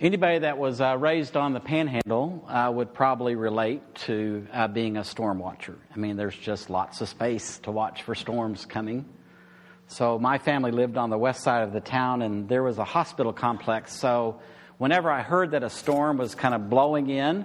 Anybody 0.00 0.38
that 0.38 0.58
was 0.58 0.80
uh, 0.80 0.96
raised 0.96 1.36
on 1.36 1.54
the 1.54 1.58
panhandle 1.58 2.44
uh, 2.46 2.70
would 2.72 2.94
probably 2.94 3.34
relate 3.34 3.82
to 4.06 4.46
uh, 4.52 4.68
being 4.68 4.96
a 4.96 5.02
storm 5.02 5.40
watcher. 5.40 5.76
I 5.92 5.98
mean, 5.98 6.16
there's 6.16 6.36
just 6.36 6.70
lots 6.70 7.00
of 7.00 7.08
space 7.08 7.58
to 7.64 7.72
watch 7.72 8.04
for 8.04 8.14
storms 8.14 8.64
coming. 8.64 9.06
So, 9.88 10.16
my 10.16 10.38
family 10.38 10.70
lived 10.70 10.96
on 10.98 11.10
the 11.10 11.18
west 11.18 11.42
side 11.42 11.64
of 11.64 11.72
the 11.72 11.80
town, 11.80 12.22
and 12.22 12.48
there 12.48 12.62
was 12.62 12.78
a 12.78 12.84
hospital 12.84 13.32
complex. 13.32 13.92
So, 13.92 14.38
whenever 14.76 15.10
I 15.10 15.22
heard 15.22 15.50
that 15.50 15.64
a 15.64 15.70
storm 15.70 16.16
was 16.16 16.36
kind 16.36 16.54
of 16.54 16.70
blowing 16.70 17.10
in, 17.10 17.40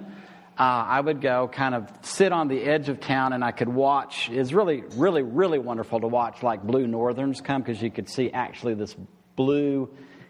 uh, 0.56 0.62
I 0.62 1.02
would 1.02 1.22
go 1.22 1.48
kind 1.48 1.74
of 1.74 1.90
sit 2.04 2.32
on 2.32 2.50
the 2.50 2.62
edge 2.62 2.88
of 2.88 3.00
town 3.00 3.34
and 3.34 3.44
I 3.44 3.50
could 3.50 3.70
watch. 3.70 4.30
It's 4.30 4.54
really, 4.54 4.84
really, 4.96 5.24
really 5.24 5.58
wonderful 5.58 6.02
to 6.02 6.08
watch 6.08 6.44
like 6.44 6.62
blue 6.62 6.86
northerns 6.86 7.42
come 7.42 7.64
because 7.64 7.82
you 7.82 7.90
could 7.90 8.08
see 8.08 8.30
actually 8.30 8.76
this 8.76 8.96
blue 9.36 9.90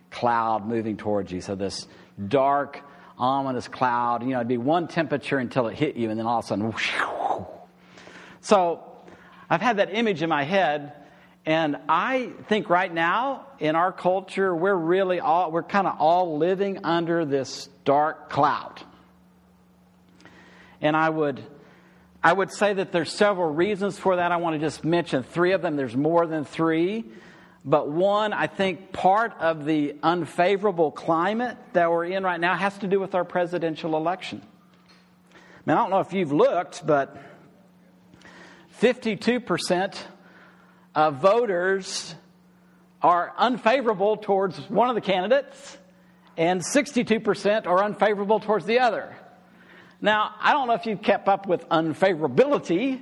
cloud 0.10 0.66
moving 0.66 0.96
towards 0.96 1.30
you. 1.30 1.42
So, 1.42 1.56
this 1.56 1.86
dark, 2.28 2.82
ominous 3.18 3.68
cloud. 3.68 4.24
You 4.24 4.30
know, 4.30 4.38
it'd 4.38 4.48
be 4.48 4.58
one 4.58 4.88
temperature 4.88 5.38
until 5.38 5.68
it 5.68 5.76
hit 5.76 5.96
you, 5.96 6.10
and 6.10 6.20
then 6.20 6.26
all 6.26 6.40
of 6.40 6.46
a 6.46 6.48
sudden, 6.48 6.66
whoosh, 6.66 6.92
whoosh. 6.92 7.48
so 8.42 8.84
I've 9.50 9.62
had 9.62 9.78
that 9.78 9.94
image 9.94 10.22
in 10.22 10.30
my 10.30 10.44
head, 10.44 10.94
and 11.46 11.78
I 11.90 12.32
think 12.48 12.70
right 12.70 12.94
now 12.94 13.48
in 13.60 13.76
our 13.76 13.92
culture, 13.92 14.56
we're 14.56 14.76
really 14.76 15.20
all 15.20 15.52
we're 15.52 15.64
kind 15.64 15.88
of 15.88 15.98
all 16.00 16.38
living 16.38 16.86
under 16.86 17.26
this 17.26 17.70
dark 17.86 18.30
cloud. 18.30 18.82
And 20.82 20.96
I 20.96 21.10
would 21.10 21.44
I 22.24 22.32
would 22.32 22.52
say 22.52 22.74
that 22.74 22.94
there's 22.94 23.12
several 23.12 23.54
reasons 23.54 24.00
for 24.00 24.16
that. 24.16 24.32
I 24.32 24.38
want 24.38 24.56
to 24.56 24.60
just 24.60 24.86
mention 24.86 25.24
three 25.24 25.52
of 25.52 25.62
them. 25.62 25.76
There's 25.76 25.96
more 25.96 26.26
than 26.26 26.46
three. 26.46 27.04
But 27.66 27.90
one, 27.90 28.34
I 28.34 28.48
think 28.48 28.92
part 28.92 29.36
of 29.40 29.66
the 29.66 29.96
unfavorable 30.04 30.92
climate 30.92 31.58
that 31.72 31.90
we're 31.90 32.06
in 32.06 32.24
right 32.24 32.40
now 32.40 32.56
has 32.56 32.78
to 32.80 32.88
do 32.88 33.00
with 33.00 33.16
our 33.16 33.24
presidential 33.24 33.96
election. 33.96 34.42
I 35.34 35.38
mean, 35.66 35.78
I 35.78 35.82
don't 35.82 35.90
know 35.90 36.02
if 36.02 36.12
you've 36.12 36.34
looked, 36.34 36.86
but 36.86 37.16
52% 38.82 39.98
of 40.94 41.16
voters 41.16 42.16
are 43.02 43.34
unfavorable 43.38 44.18
towards 44.18 44.58
one 44.70 44.90
of 44.90 44.96
the 44.96 45.02
candidates, 45.02 45.78
and 46.36 46.62
62% 46.62 47.66
are 47.66 47.84
unfavorable 47.84 48.42
towards 48.42 48.66
the 48.66 48.80
other. 48.80 49.16
Now, 50.02 50.36
I 50.42 50.52
don't 50.52 50.68
know 50.68 50.74
if 50.74 50.86
you've 50.86 51.02
kept 51.02 51.30
up 51.30 51.48
with 51.48 51.68
unfavorability, 51.70 53.02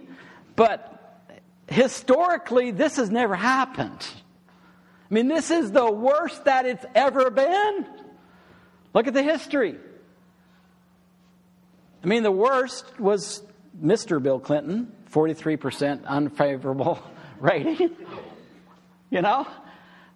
but 0.55 1.31
historically, 1.67 2.69
this 2.69 2.97
has 2.97 3.09
never 3.09 3.35
happened. 3.35 4.05
I 5.11 5.13
mean, 5.13 5.27
this 5.27 5.51
is 5.51 5.73
the 5.73 5.91
worst 5.91 6.45
that 6.45 6.65
it's 6.65 6.85
ever 6.95 7.29
been. 7.29 7.85
Look 8.93 9.07
at 9.07 9.13
the 9.13 9.21
history. 9.21 9.75
I 12.01 12.07
mean, 12.07 12.23
the 12.23 12.31
worst 12.31 12.97
was 12.97 13.43
Mr. 13.83 14.23
Bill 14.23 14.39
Clinton, 14.39 14.89
43% 15.11 16.05
unfavorable 16.05 17.03
rating. 17.41 17.89
you 19.09 19.21
know? 19.21 19.45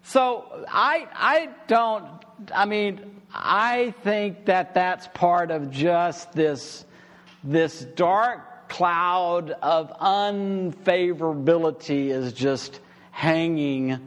So 0.02 0.64
I, 0.66 1.06
I 1.12 1.50
don't, 1.66 2.06
I 2.54 2.64
mean, 2.64 3.20
I 3.34 3.92
think 4.02 4.46
that 4.46 4.72
that's 4.72 5.08
part 5.08 5.50
of 5.50 5.70
just 5.70 6.32
this, 6.32 6.86
this 7.44 7.80
dark 7.80 8.70
cloud 8.70 9.50
of 9.50 9.92
unfavorability 9.98 12.08
is 12.08 12.32
just 12.32 12.80
hanging 13.10 14.00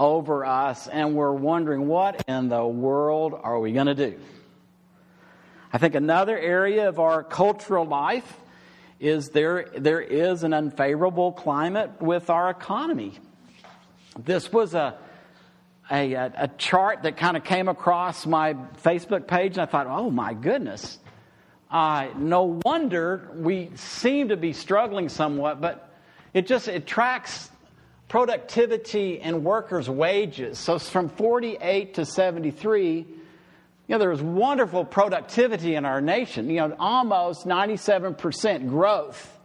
over 0.00 0.46
us, 0.46 0.88
and 0.88 1.14
we're 1.14 1.30
wondering 1.30 1.86
what 1.86 2.24
in 2.26 2.48
the 2.48 2.64
world 2.64 3.38
are 3.40 3.60
we 3.60 3.72
going 3.72 3.86
to 3.86 3.94
do? 3.94 4.18
I 5.72 5.78
think 5.78 5.94
another 5.94 6.36
area 6.36 6.88
of 6.88 6.98
our 6.98 7.22
cultural 7.22 7.84
life 7.84 8.38
is 8.98 9.28
there, 9.28 9.68
there 9.76 10.00
is 10.00 10.42
an 10.42 10.54
unfavorable 10.54 11.32
climate 11.32 12.00
with 12.00 12.30
our 12.30 12.48
economy. 12.48 13.12
This 14.18 14.50
was 14.50 14.74
a, 14.74 14.96
a, 15.90 16.14
a 16.14 16.50
chart 16.56 17.02
that 17.02 17.18
kind 17.18 17.36
of 17.36 17.44
came 17.44 17.68
across 17.68 18.26
my 18.26 18.54
Facebook 18.82 19.26
page, 19.26 19.58
and 19.58 19.60
I 19.60 19.66
thought, 19.66 19.86
oh 19.86 20.10
my 20.10 20.32
goodness. 20.32 20.98
Uh, 21.70 22.08
no 22.16 22.58
wonder 22.64 23.30
we 23.34 23.70
seem 23.76 24.30
to 24.30 24.36
be 24.36 24.54
struggling 24.54 25.10
somewhat, 25.10 25.60
but 25.60 25.92
it 26.32 26.46
just 26.46 26.68
it 26.68 26.86
tracks 26.86 27.50
productivity 28.10 29.20
and 29.20 29.44
workers' 29.44 29.88
wages. 29.88 30.58
So 30.58 30.80
from 30.80 31.08
48 31.10 31.94
to 31.94 32.04
73, 32.04 32.96
you 32.96 33.06
know, 33.88 33.98
there 33.98 34.10
was 34.10 34.20
wonderful 34.20 34.84
productivity 34.84 35.76
in 35.76 35.84
our 35.84 36.00
nation, 36.00 36.50
you 36.50 36.56
know, 36.56 36.74
almost 36.80 37.46
97% 37.46 38.68
growth 38.68 39.38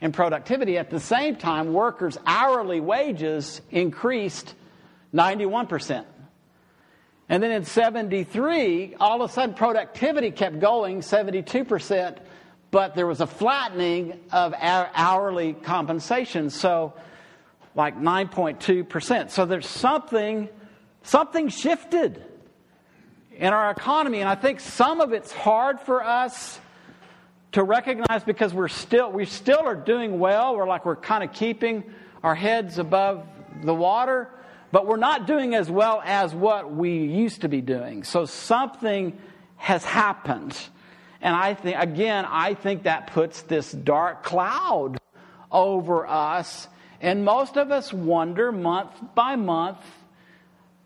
in 0.00 0.12
productivity. 0.12 0.78
At 0.78 0.88
the 0.88 1.00
same 1.00 1.34
time, 1.34 1.72
workers' 1.72 2.16
hourly 2.24 2.78
wages 2.78 3.60
increased 3.72 4.54
91%. 5.12 6.04
And 7.28 7.42
then 7.42 7.50
in 7.50 7.64
73, 7.64 8.94
all 9.00 9.20
of 9.20 9.30
a 9.30 9.32
sudden 9.32 9.56
productivity 9.56 10.30
kept 10.30 10.60
going 10.60 11.00
72%, 11.00 12.18
but 12.70 12.94
there 12.94 13.08
was 13.08 13.20
a 13.20 13.26
flattening 13.26 14.20
of 14.30 14.54
hourly 14.60 15.54
compensation. 15.54 16.50
So 16.50 16.94
like 17.74 17.98
9.2%. 17.98 19.30
So 19.30 19.46
there's 19.46 19.66
something, 19.66 20.48
something 21.02 21.48
shifted 21.48 22.22
in 23.36 23.52
our 23.52 23.70
economy. 23.70 24.20
And 24.20 24.28
I 24.28 24.34
think 24.34 24.60
some 24.60 25.00
of 25.00 25.12
it's 25.12 25.32
hard 25.32 25.80
for 25.80 26.04
us 26.04 26.60
to 27.52 27.62
recognize 27.62 28.24
because 28.24 28.52
we're 28.54 28.68
still, 28.68 29.10
we 29.10 29.24
still 29.24 29.60
are 29.60 29.76
doing 29.76 30.18
well. 30.18 30.56
We're 30.56 30.66
like, 30.66 30.84
we're 30.84 30.96
kind 30.96 31.22
of 31.24 31.32
keeping 31.32 31.84
our 32.22 32.34
heads 32.34 32.78
above 32.78 33.26
the 33.62 33.74
water, 33.74 34.28
but 34.70 34.86
we're 34.86 34.96
not 34.96 35.26
doing 35.26 35.54
as 35.54 35.70
well 35.70 36.02
as 36.04 36.34
what 36.34 36.72
we 36.72 37.04
used 37.04 37.42
to 37.42 37.48
be 37.48 37.60
doing. 37.60 38.04
So 38.04 38.24
something 38.24 39.18
has 39.56 39.84
happened. 39.84 40.56
And 41.20 41.36
I 41.36 41.54
think, 41.54 41.76
again, 41.78 42.26
I 42.28 42.54
think 42.54 42.84
that 42.84 43.08
puts 43.08 43.42
this 43.42 43.70
dark 43.70 44.24
cloud 44.24 44.98
over 45.50 46.06
us 46.06 46.68
and 47.02 47.24
most 47.24 47.56
of 47.56 47.72
us 47.72 47.92
wonder 47.92 48.52
month 48.52 48.92
by 49.16 49.34
month, 49.34 49.78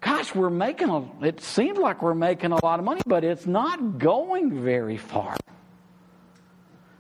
gosh, 0.01 0.35
we're 0.35 0.49
making 0.49 0.89
a, 0.89 1.05
it 1.25 1.43
seems 1.43 1.79
like 1.79 2.03
we're 2.03 2.15
making 2.15 2.53
a 2.53 2.65
lot 2.65 2.79
of 2.79 2.87
money, 2.87 3.03
but 3.07 3.23
it's 3.23 3.47
not 3.47 3.99
going 3.99 4.63
very 4.63 4.97
far. 4.97 5.37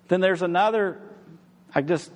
Then 0.08 0.20
there's 0.20 0.42
another, 0.42 1.00
I 1.74 1.80
just, 1.80 2.12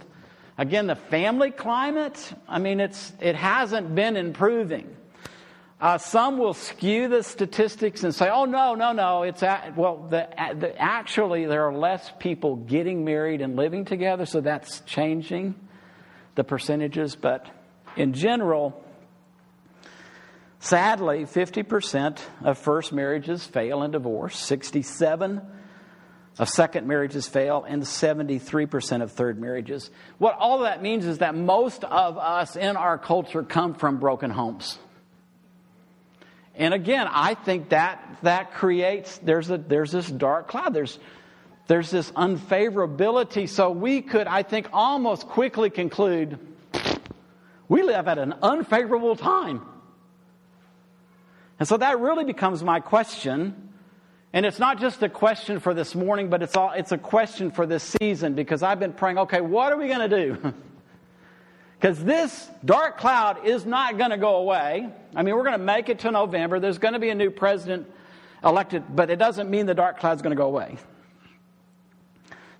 again, 0.58 0.86
the 0.86 0.94
family 0.94 1.50
climate, 1.50 2.34
I 2.46 2.58
mean, 2.58 2.80
it's, 2.80 3.12
it 3.18 3.34
hasn't 3.34 3.94
been 3.94 4.16
improving. 4.16 4.94
Uh, 5.80 5.96
some 5.96 6.36
will 6.36 6.52
skew 6.52 7.08
the 7.08 7.22
statistics 7.22 8.04
and 8.04 8.14
say, 8.14 8.28
"Oh 8.28 8.44
no, 8.44 8.74
no, 8.74 8.92
no! 8.92 9.22
It's 9.22 9.42
at, 9.42 9.74
well, 9.78 10.06
the, 10.10 10.28
the, 10.54 10.78
actually 10.78 11.46
there 11.46 11.66
are 11.66 11.74
less 11.74 12.12
people 12.18 12.56
getting 12.56 13.02
married 13.02 13.40
and 13.40 13.56
living 13.56 13.86
together, 13.86 14.26
so 14.26 14.42
that's 14.42 14.80
changing." 14.80 15.54
The 16.40 16.44
percentages, 16.44 17.16
but 17.16 17.46
in 17.96 18.14
general, 18.14 18.82
sadly, 20.58 21.24
50% 21.24 22.18
of 22.42 22.56
first 22.56 22.94
marriages 22.94 23.44
fail 23.44 23.82
in 23.82 23.90
divorce, 23.90 24.38
67 24.38 25.42
of 26.38 26.48
second 26.48 26.86
marriages 26.86 27.28
fail, 27.28 27.66
and 27.68 27.82
73% 27.82 29.02
of 29.02 29.12
third 29.12 29.38
marriages. 29.38 29.90
What 30.16 30.34
all 30.38 30.60
that 30.60 30.80
means 30.80 31.04
is 31.04 31.18
that 31.18 31.34
most 31.34 31.84
of 31.84 32.16
us 32.16 32.56
in 32.56 32.78
our 32.78 32.96
culture 32.96 33.42
come 33.42 33.74
from 33.74 33.98
broken 33.98 34.30
homes. 34.30 34.78
And 36.54 36.72
again, 36.72 37.06
I 37.10 37.34
think 37.34 37.68
that 37.68 38.16
that 38.22 38.54
creates 38.54 39.18
there's 39.18 39.50
a 39.50 39.58
there's 39.58 39.92
this 39.92 40.08
dark 40.10 40.48
cloud. 40.48 40.72
There's 40.72 40.98
there's 41.70 41.88
this 41.88 42.10
unfavorability. 42.10 43.48
So 43.48 43.70
we 43.70 44.02
could, 44.02 44.26
I 44.26 44.42
think, 44.42 44.66
almost 44.72 45.28
quickly 45.28 45.70
conclude 45.70 46.36
we 47.68 47.84
live 47.84 48.08
at 48.08 48.18
an 48.18 48.34
unfavorable 48.42 49.14
time. 49.14 49.64
And 51.60 51.68
so 51.68 51.76
that 51.76 52.00
really 52.00 52.24
becomes 52.24 52.64
my 52.64 52.80
question. 52.80 53.68
And 54.32 54.44
it's 54.44 54.58
not 54.58 54.80
just 54.80 55.00
a 55.04 55.08
question 55.08 55.60
for 55.60 55.72
this 55.72 55.94
morning, 55.94 56.28
but 56.28 56.42
it's, 56.42 56.56
all, 56.56 56.72
it's 56.72 56.90
a 56.90 56.98
question 56.98 57.52
for 57.52 57.66
this 57.66 57.84
season 58.00 58.34
because 58.34 58.64
I've 58.64 58.80
been 58.80 58.92
praying, 58.92 59.18
okay, 59.18 59.40
what 59.40 59.72
are 59.72 59.76
we 59.76 59.86
going 59.86 60.10
to 60.10 60.26
do? 60.26 60.54
Because 61.78 62.04
this 62.04 62.46
dark 62.62 62.98
cloud 62.98 63.46
is 63.46 63.64
not 63.64 63.96
going 63.96 64.10
to 64.10 64.18
go 64.18 64.36
away. 64.36 64.86
I 65.16 65.22
mean, 65.22 65.34
we're 65.34 65.44
going 65.44 65.58
to 65.58 65.64
make 65.64 65.88
it 65.88 66.00
to 66.00 66.10
November. 66.10 66.60
There's 66.60 66.76
going 66.76 66.92
to 66.92 67.00
be 67.00 67.08
a 67.08 67.14
new 67.14 67.30
president 67.30 67.90
elected, 68.44 68.84
but 68.94 69.08
it 69.08 69.16
doesn't 69.16 69.48
mean 69.48 69.64
the 69.64 69.72
dark 69.72 69.98
cloud 69.98 70.16
is 70.16 70.20
going 70.20 70.36
to 70.36 70.36
go 70.36 70.46
away. 70.46 70.76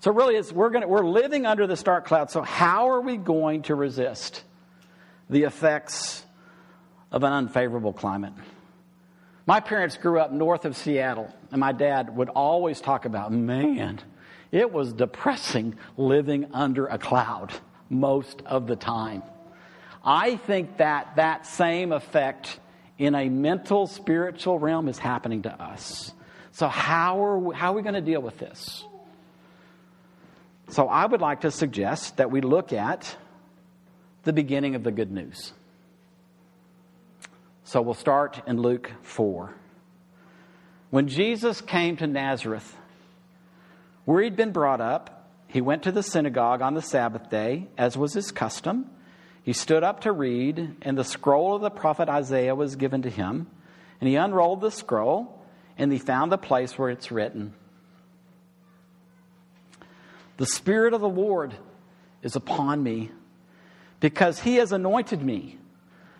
So 0.01 0.11
really, 0.11 0.35
it's, 0.35 0.51
we're, 0.51 0.71
gonna, 0.71 0.87
we're 0.87 1.05
living 1.05 1.45
under 1.45 1.67
the 1.67 1.75
dark 1.75 2.05
cloud. 2.05 2.31
So 2.31 2.41
how 2.41 2.89
are 2.89 3.01
we 3.01 3.17
going 3.17 3.61
to 3.63 3.75
resist 3.75 4.43
the 5.29 5.43
effects 5.43 6.25
of 7.11 7.23
an 7.23 7.31
unfavorable 7.31 7.93
climate? 7.93 8.33
My 9.45 9.59
parents 9.59 9.97
grew 9.97 10.19
up 10.19 10.31
north 10.31 10.65
of 10.65 10.75
Seattle, 10.75 11.31
and 11.51 11.59
my 11.59 11.71
dad 11.71 12.15
would 12.15 12.29
always 12.29 12.81
talk 12.81 13.05
about, 13.05 13.31
man, 13.31 13.99
it 14.51 14.71
was 14.71 14.91
depressing 14.91 15.75
living 15.97 16.47
under 16.51 16.87
a 16.87 16.97
cloud 16.97 17.53
most 17.87 18.41
of 18.47 18.65
the 18.65 18.75
time. 18.75 19.21
I 20.03 20.37
think 20.37 20.77
that 20.77 21.17
that 21.17 21.45
same 21.45 21.91
effect 21.91 22.59
in 22.97 23.13
a 23.13 23.29
mental, 23.29 23.85
spiritual 23.85 24.57
realm 24.57 24.87
is 24.87 24.97
happening 24.97 25.43
to 25.43 25.61
us. 25.61 26.11
So, 26.53 26.67
how 26.67 27.23
are 27.23 27.37
we, 27.37 27.55
how 27.55 27.71
are 27.71 27.75
we 27.75 27.83
going 27.83 27.93
to 27.93 28.01
deal 28.01 28.21
with 28.21 28.39
this? 28.39 28.83
So, 30.71 30.87
I 30.87 31.05
would 31.05 31.19
like 31.19 31.41
to 31.41 31.51
suggest 31.51 32.15
that 32.15 32.31
we 32.31 32.39
look 32.39 32.71
at 32.71 33.17
the 34.23 34.31
beginning 34.31 34.75
of 34.75 34.85
the 34.85 34.91
good 34.91 35.11
news. 35.11 35.51
So, 37.65 37.81
we'll 37.81 37.93
start 37.93 38.41
in 38.47 38.61
Luke 38.61 38.89
4. 39.01 39.53
When 40.89 41.09
Jesus 41.09 41.59
came 41.59 41.97
to 41.97 42.07
Nazareth, 42.07 42.73
where 44.05 44.23
he'd 44.23 44.37
been 44.37 44.53
brought 44.53 44.79
up, 44.79 45.29
he 45.47 45.59
went 45.59 45.83
to 45.83 45.91
the 45.91 46.03
synagogue 46.03 46.61
on 46.61 46.73
the 46.73 46.81
Sabbath 46.81 47.29
day, 47.29 47.67
as 47.77 47.97
was 47.97 48.13
his 48.13 48.31
custom. 48.31 48.89
He 49.43 49.51
stood 49.51 49.83
up 49.83 50.01
to 50.01 50.13
read, 50.13 50.77
and 50.83 50.97
the 50.97 51.03
scroll 51.03 51.53
of 51.53 51.61
the 51.61 51.69
prophet 51.69 52.07
Isaiah 52.07 52.55
was 52.55 52.77
given 52.77 53.01
to 53.01 53.09
him. 53.09 53.47
And 53.99 54.07
he 54.07 54.15
unrolled 54.15 54.61
the 54.61 54.71
scroll, 54.71 55.37
and 55.77 55.91
he 55.91 55.99
found 55.99 56.31
the 56.31 56.37
place 56.37 56.77
where 56.79 56.89
it's 56.89 57.11
written 57.11 57.55
The 60.41 60.47
Spirit 60.47 60.95
of 60.95 61.01
the 61.01 61.07
Lord 61.07 61.53
is 62.23 62.35
upon 62.35 62.81
me, 62.81 63.11
because 63.99 64.39
he 64.39 64.55
has 64.55 64.71
anointed 64.71 65.21
me 65.21 65.59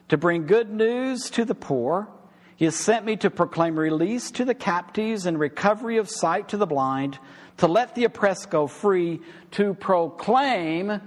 to 0.10 0.18
bring 0.18 0.46
good 0.46 0.70
news 0.70 1.32
to 1.32 1.44
the 1.44 1.56
poor. 1.56 2.08
He 2.56 2.66
has 2.66 2.76
sent 2.76 3.04
me 3.04 3.16
to 3.16 3.32
proclaim 3.32 3.80
release 3.80 4.30
to 4.30 4.46
the 4.46 4.54
captives 4.54 5.26
and 5.26 5.40
recovery 5.40 5.98
of 5.98 6.08
sight 6.08 6.50
to 6.50 6.58
the 6.58 6.68
blind 6.68 7.18
to 7.58 7.68
let 7.68 7.96
the 7.96 8.04
oppressed 8.04 8.52
go 8.52 8.68
free, 8.68 9.22
to 9.54 9.74
proclaim 9.74 11.02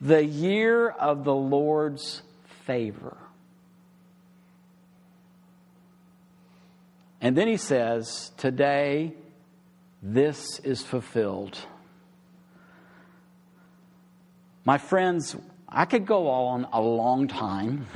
the 0.00 0.24
year 0.24 0.88
of 0.88 1.24
the 1.24 1.34
Lord's 1.34 2.22
favor. 2.64 3.18
And 7.20 7.36
then 7.36 7.46
he 7.46 7.58
says, 7.58 8.32
Today 8.38 9.12
this 10.02 10.60
is 10.60 10.80
fulfilled. 10.80 11.58
My 14.66 14.78
friends, 14.78 15.36
I 15.68 15.84
could 15.84 16.06
go 16.06 16.28
on 16.28 16.66
a 16.72 16.80
long 16.80 17.28
time 17.28 17.86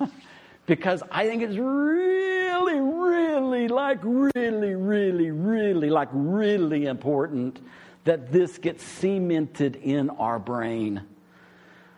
because 0.66 1.02
I 1.10 1.26
think 1.26 1.42
it's 1.42 1.56
really, 1.56 2.78
really, 2.78 3.66
like, 3.66 3.98
really, 4.02 4.74
really, 4.74 5.32
really, 5.32 5.90
like, 5.90 6.08
really 6.12 6.86
important 6.86 7.58
that 8.04 8.30
this 8.30 8.58
gets 8.58 8.84
cemented 8.84 9.74
in 9.74 10.08
our 10.10 10.38
brain. 10.38 11.02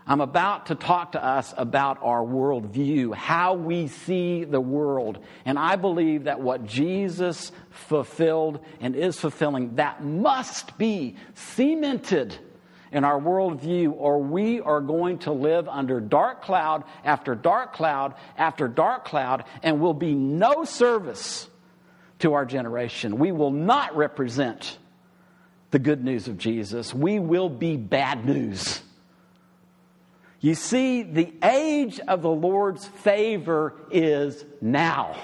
I'm 0.07 0.23
about 0.23 0.67
to 0.67 0.77
talk 0.77 1.13
to 1.13 1.23
us 1.23 1.53
about 1.55 1.99
our 2.01 2.23
worldview, 2.23 3.15
how 3.15 3.53
we 3.53 3.89
see 3.89 4.45
the 4.45 4.61
world. 4.61 5.23
And 5.45 5.59
I 5.59 5.77
believe 5.77 6.25
that 6.25 6.41
what 6.41 6.65
Jesus 6.65 7.53
fulfilled 7.69 8.65
and 8.81 8.97
is 8.97 9.21
fulfilling, 9.21 9.75
that 9.75 10.03
must 10.03 10.79
be 10.79 11.17
cemented 11.35 12.39
in 12.93 13.05
our 13.05 13.21
worldview, 13.21 13.93
or 13.97 14.23
we 14.23 14.61
are 14.61 14.81
going 14.81 15.19
to 15.21 15.33
live 15.33 15.69
under 15.69 16.01
dark 16.01 16.43
cloud 16.43 16.85
after 17.05 17.35
dark 17.35 17.75
cloud 17.75 18.15
after 18.37 18.69
dark 18.69 19.05
cloud, 19.05 19.45
and 19.63 19.81
will 19.81 19.95
be 19.95 20.15
no 20.15 20.65
service 20.65 21.49
to 22.21 22.35
our 22.35 22.47
generation. 22.47 23.19
We 23.19 23.33
will 23.33 23.51
not 23.51 23.97
represent 23.97 24.79
the 25.71 25.79
good 25.79 26.05
news 26.05 26.29
of 26.29 26.39
Jesus. 26.39 26.95
We 26.95 27.19
will 27.19 27.49
be 27.49 27.77
bad 27.77 28.25
news. 28.25 28.81
You 30.41 30.55
see, 30.55 31.03
the 31.03 31.33
age 31.43 31.99
of 32.01 32.23
the 32.23 32.31
Lord's 32.31 32.87
favor 32.87 33.75
is 33.91 34.45
now. 34.61 35.17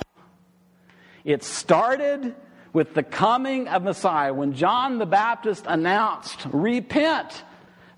It 1.24 1.44
started 1.44 2.34
with 2.72 2.94
the 2.94 3.02
coming 3.02 3.68
of 3.68 3.82
Messiah. 3.82 4.32
When 4.32 4.54
John 4.54 4.98
the 4.98 5.06
Baptist 5.06 5.64
announced, 5.68 6.46
Repent, 6.52 7.44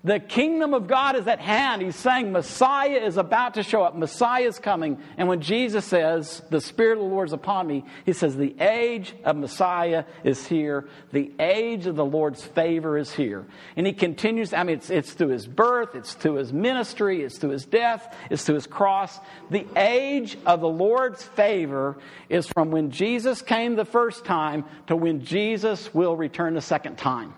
the 0.05 0.19
kingdom 0.19 0.75
of 0.75 0.85
God 0.85 1.15
is 1.15 1.27
at 1.27 1.39
hand. 1.39 1.81
He's 1.81 1.95
saying 1.95 2.31
Messiah 2.31 2.99
is 2.99 3.17
about 3.17 3.55
to 3.55 3.63
show 3.63 3.81
up. 3.81 3.95
Messiah 3.95 4.43
is 4.43 4.59
coming. 4.59 5.01
And 5.17 5.27
when 5.27 5.41
Jesus 5.41 5.83
says, 5.83 6.43
The 6.51 6.61
Spirit 6.61 6.99
of 6.99 7.05
the 7.05 7.09
Lord 7.09 7.29
is 7.29 7.33
upon 7.33 7.65
me, 7.65 7.83
he 8.05 8.13
says, 8.13 8.35
The 8.35 8.55
age 8.61 9.15
of 9.23 9.35
Messiah 9.35 10.05
is 10.23 10.45
here. 10.45 10.87
The 11.11 11.31
age 11.39 11.87
of 11.87 11.95
the 11.95 12.05
Lord's 12.05 12.43
favor 12.43 12.99
is 12.99 13.11
here. 13.11 13.47
And 13.75 13.87
he 13.87 13.93
continues, 13.93 14.53
I 14.53 14.61
mean, 14.61 14.75
it's, 14.75 14.91
it's 14.91 15.13
through 15.13 15.29
his 15.29 15.47
birth, 15.47 15.95
it's 15.95 16.13
through 16.13 16.35
his 16.35 16.53
ministry, 16.53 17.23
it's 17.23 17.39
through 17.39 17.49
his 17.49 17.65
death, 17.65 18.15
it's 18.29 18.43
through 18.43 18.55
his 18.55 18.67
cross. 18.67 19.19
The 19.49 19.65
age 19.75 20.37
of 20.45 20.61
the 20.61 20.69
Lord's 20.69 21.23
favor 21.23 21.97
is 22.29 22.45
from 22.45 22.69
when 22.69 22.91
Jesus 22.91 23.41
came 23.41 23.75
the 23.75 23.85
first 23.85 24.23
time 24.23 24.65
to 24.85 24.95
when 24.95 25.25
Jesus 25.25 25.91
will 25.95 26.15
return 26.15 26.53
the 26.53 26.61
second 26.61 26.99
time. 26.99 27.33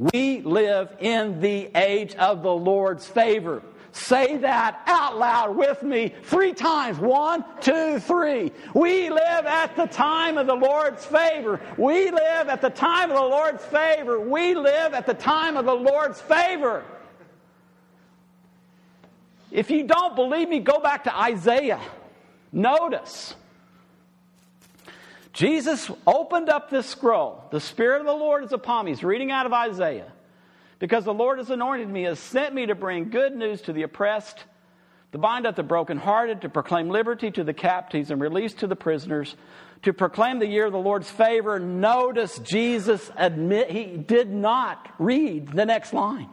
We 0.00 0.40
live 0.40 0.96
in 0.98 1.40
the 1.40 1.68
age 1.74 2.14
of 2.14 2.42
the 2.42 2.54
Lord's 2.54 3.06
favor. 3.06 3.62
Say 3.92 4.38
that 4.38 4.80
out 4.86 5.18
loud 5.18 5.54
with 5.54 5.82
me 5.82 6.14
three 6.22 6.54
times. 6.54 6.98
One, 6.98 7.44
two, 7.60 7.98
three. 7.98 8.50
We 8.72 9.10
live 9.10 9.44
at 9.44 9.76
the 9.76 9.84
time 9.84 10.38
of 10.38 10.46
the 10.46 10.54
Lord's 10.54 11.04
favor. 11.04 11.60
We 11.76 12.10
live 12.10 12.48
at 12.48 12.62
the 12.62 12.70
time 12.70 13.10
of 13.10 13.16
the 13.16 13.22
Lord's 13.22 13.62
favor. 13.66 14.18
We 14.18 14.54
live 14.54 14.94
at 14.94 15.04
the 15.04 15.12
time 15.12 15.58
of 15.58 15.66
the 15.66 15.74
Lord's 15.74 16.18
favor. 16.18 16.82
If 19.50 19.70
you 19.70 19.86
don't 19.86 20.16
believe 20.16 20.48
me, 20.48 20.60
go 20.60 20.80
back 20.80 21.04
to 21.04 21.14
Isaiah. 21.14 21.80
Notice 22.52 23.34
Jesus 25.40 25.90
opened 26.06 26.50
up 26.50 26.68
this 26.68 26.84
scroll. 26.84 27.42
The 27.50 27.60
Spirit 27.60 28.00
of 28.00 28.06
the 28.06 28.12
Lord 28.12 28.44
is 28.44 28.52
upon 28.52 28.84
me. 28.84 28.90
He's 28.90 29.02
reading 29.02 29.30
out 29.30 29.46
of 29.46 29.54
Isaiah. 29.54 30.12
Because 30.78 31.06
the 31.06 31.14
Lord 31.14 31.38
has 31.38 31.48
anointed 31.48 31.88
me, 31.88 32.02
has 32.02 32.18
sent 32.18 32.54
me 32.54 32.66
to 32.66 32.74
bring 32.74 33.08
good 33.08 33.34
news 33.34 33.62
to 33.62 33.72
the 33.72 33.84
oppressed, 33.84 34.44
to 35.12 35.18
bind 35.18 35.46
up 35.46 35.56
the 35.56 35.62
brokenhearted, 35.62 36.42
to 36.42 36.50
proclaim 36.50 36.90
liberty 36.90 37.30
to 37.30 37.42
the 37.42 37.54
captives 37.54 38.10
and 38.10 38.20
release 38.20 38.52
to 38.52 38.66
the 38.66 38.76
prisoners, 38.76 39.34
to 39.82 39.94
proclaim 39.94 40.40
the 40.40 40.46
year 40.46 40.66
of 40.66 40.72
the 40.72 40.78
Lord's 40.78 41.10
favor. 41.10 41.58
Notice 41.58 42.38
Jesus 42.40 43.10
admit 43.16 43.70
he 43.70 43.96
did 43.96 44.30
not 44.30 44.90
read 44.98 45.48
the 45.48 45.64
next 45.64 45.94
line. 45.94 46.28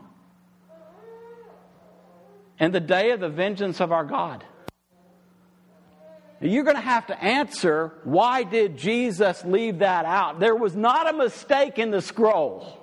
And 2.59 2.75
the 2.75 2.81
day 2.81 3.11
of 3.11 3.21
the 3.21 3.29
vengeance 3.29 3.79
of 3.79 3.93
our 3.93 4.03
God. 4.03 4.43
You're 6.39 6.63
going 6.63 6.75
to 6.75 6.81
have 6.81 7.07
to 7.07 7.23
answer 7.23 7.93
why 8.03 8.43
did 8.43 8.77
Jesus 8.77 9.43
leave 9.43 9.79
that 9.79 10.05
out? 10.05 10.39
There 10.39 10.55
was 10.55 10.75
not 10.75 11.09
a 11.09 11.17
mistake 11.17 11.79
in 11.79 11.89
the 11.91 12.01
scroll. 12.01 12.77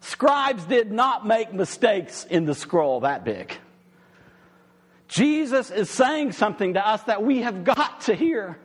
Scribes 0.00 0.64
did 0.64 0.92
not 0.92 1.26
make 1.26 1.52
mistakes 1.52 2.24
in 2.24 2.44
the 2.44 2.54
scroll 2.54 3.00
that 3.00 3.24
big. 3.24 3.52
Jesus 5.08 5.70
is 5.70 5.90
saying 5.90 6.32
something 6.32 6.74
to 6.74 6.86
us 6.86 7.02
that 7.04 7.22
we 7.22 7.42
have 7.42 7.64
got 7.64 8.02
to 8.02 8.14
hear. 8.14 8.58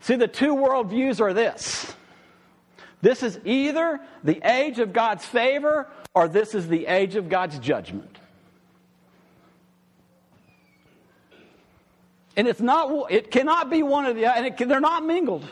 See, 0.00 0.16
the 0.16 0.28
two 0.28 0.54
worldviews 0.54 1.20
are 1.20 1.34
this 1.34 1.94
this 3.02 3.22
is 3.22 3.38
either 3.44 4.00
the 4.24 4.40
age 4.44 4.78
of 4.78 4.92
God's 4.92 5.24
favor 5.24 5.88
or 6.14 6.28
this 6.28 6.54
is 6.54 6.68
the 6.68 6.86
age 6.86 7.16
of 7.16 7.28
God's 7.28 7.58
judgment. 7.58 8.19
And 12.40 12.48
it's 12.48 12.62
not, 12.62 13.12
it 13.12 13.30
cannot 13.30 13.68
be 13.68 13.82
one 13.82 14.06
of 14.06 14.16
the 14.16 14.24
other, 14.24 14.38
and 14.38 14.46
it, 14.46 14.66
they're 14.66 14.80
not 14.80 15.04
mingled. 15.04 15.46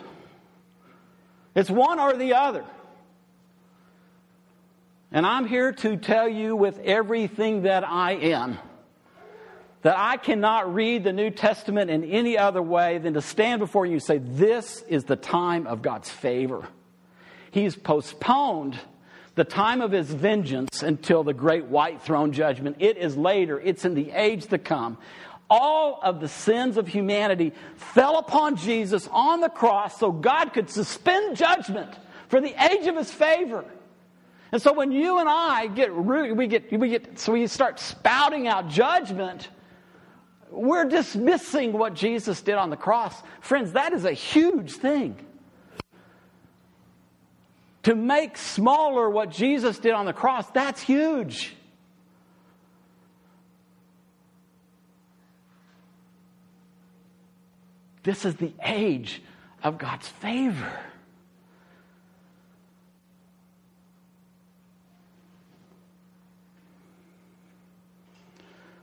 It's 1.54 1.68
one 1.68 2.00
or 2.00 2.14
the 2.14 2.32
other. 2.32 2.64
And 5.12 5.26
I'm 5.26 5.46
here 5.46 5.70
to 5.70 5.98
tell 5.98 6.26
you 6.26 6.56
with 6.56 6.78
everything 6.78 7.64
that 7.64 7.86
I 7.86 8.12
am 8.12 8.56
that 9.82 9.98
I 9.98 10.16
cannot 10.16 10.72
read 10.72 11.04
the 11.04 11.12
New 11.12 11.28
Testament 11.28 11.90
in 11.90 12.04
any 12.04 12.38
other 12.38 12.62
way 12.62 12.96
than 12.96 13.12
to 13.12 13.20
stand 13.20 13.60
before 13.60 13.84
you 13.84 13.92
and 13.92 14.02
say, 14.02 14.16
This 14.16 14.82
is 14.88 15.04
the 15.04 15.16
time 15.16 15.66
of 15.66 15.82
God's 15.82 16.08
favor. 16.08 16.66
He's 17.50 17.76
postponed 17.76 18.78
the 19.34 19.44
time 19.44 19.82
of 19.82 19.92
his 19.92 20.10
vengeance 20.10 20.82
until 20.82 21.22
the 21.22 21.34
great 21.34 21.66
white 21.66 22.00
throne 22.00 22.32
judgment. 22.32 22.76
It 22.78 22.96
is 22.96 23.14
later, 23.14 23.60
it's 23.60 23.84
in 23.84 23.92
the 23.92 24.10
age 24.12 24.46
to 24.46 24.56
come 24.56 24.96
all 25.50 26.00
of 26.02 26.20
the 26.20 26.28
sins 26.28 26.76
of 26.76 26.86
humanity 26.88 27.52
fell 27.76 28.18
upon 28.18 28.56
Jesus 28.56 29.08
on 29.10 29.40
the 29.40 29.48
cross 29.48 29.98
so 29.98 30.12
God 30.12 30.52
could 30.52 30.68
suspend 30.68 31.36
judgment 31.36 31.90
for 32.28 32.40
the 32.40 32.54
age 32.70 32.86
of 32.86 32.96
his 32.96 33.10
favor. 33.10 33.64
And 34.52 34.60
so 34.60 34.72
when 34.72 34.92
you 34.92 35.18
and 35.18 35.28
I 35.28 35.66
get 35.66 35.94
we 35.94 36.46
get 36.46 36.78
we 36.78 36.88
get 36.88 37.18
so 37.18 37.32
we 37.32 37.46
start 37.46 37.78
spouting 37.78 38.46
out 38.46 38.68
judgment, 38.68 39.48
we're 40.50 40.86
dismissing 40.86 41.72
what 41.72 41.94
Jesus 41.94 42.40
did 42.40 42.54
on 42.54 42.70
the 42.70 42.76
cross. 42.76 43.14
Friends, 43.40 43.72
that 43.72 43.92
is 43.92 44.04
a 44.04 44.12
huge 44.12 44.72
thing. 44.72 45.16
To 47.84 47.94
make 47.94 48.36
smaller 48.36 49.08
what 49.08 49.30
Jesus 49.30 49.78
did 49.78 49.92
on 49.92 50.04
the 50.04 50.12
cross, 50.12 50.50
that's 50.50 50.80
huge. 50.80 51.54
This 58.08 58.24
is 58.24 58.36
the 58.36 58.54
age 58.64 59.20
of 59.62 59.76
God's 59.76 60.08
favor. 60.08 60.72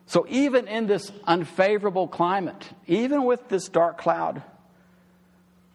So, 0.05 0.27
even 0.29 0.67
in 0.67 0.85
this 0.85 1.11
unfavorable 1.23 2.07
climate, 2.07 2.69
even 2.85 3.23
with 3.23 3.49
this 3.49 3.67
dark 3.67 3.97
cloud, 3.97 4.43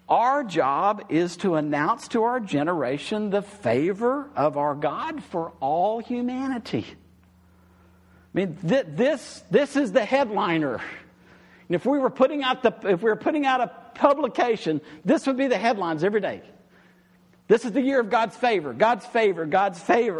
our 0.08 0.44
job 0.44 1.06
is 1.08 1.36
to 1.38 1.56
announce 1.56 2.06
to 2.06 2.22
our 2.22 2.38
generation 2.38 3.30
the 3.30 3.42
favor 3.42 4.30
of 4.36 4.58
our 4.58 4.76
God 4.76 5.24
for 5.24 5.50
all 5.58 5.98
humanity. 5.98 6.86
I 6.88 6.94
mean, 8.32 8.58
th- 8.64 8.86
this, 8.90 9.42
this 9.50 9.74
is 9.74 9.90
the 9.90 10.04
headliner. 10.04 10.80
And 11.70 11.76
if 11.76 11.86
we 11.86 12.00
were 12.00 12.10
putting 12.10 12.42
out 12.42 12.64
the, 12.64 12.74
if 12.82 13.00
we 13.00 13.10
were 13.10 13.14
putting 13.14 13.46
out 13.46 13.60
a 13.60 13.70
publication, 13.94 14.80
this 15.04 15.24
would 15.28 15.36
be 15.36 15.46
the 15.46 15.56
headlines 15.56 16.02
every 16.02 16.20
day. 16.20 16.42
This 17.46 17.64
is 17.64 17.70
the 17.70 17.80
year 17.80 18.00
of 18.00 18.10
God's 18.10 18.34
favor, 18.34 18.72
God's 18.72 19.06
favor, 19.06 19.46
God's 19.46 19.78
favor. 19.78 20.18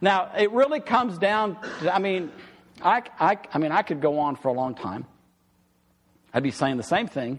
Now, 0.00 0.30
it 0.34 0.50
really 0.52 0.80
comes 0.80 1.18
down, 1.18 1.58
to, 1.80 1.94
I 1.94 1.98
mean, 1.98 2.32
I, 2.80 3.02
I, 3.20 3.36
I 3.52 3.58
mean, 3.58 3.70
I 3.70 3.82
could 3.82 4.00
go 4.00 4.18
on 4.18 4.36
for 4.36 4.48
a 4.48 4.54
long 4.54 4.74
time. 4.74 5.04
I'd 6.32 6.42
be 6.42 6.52
saying 6.52 6.78
the 6.78 6.82
same 6.82 7.06
thing. 7.06 7.38